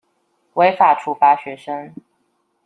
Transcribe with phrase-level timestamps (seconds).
[0.03, 0.03] 違
[0.75, 1.93] 法處罰學生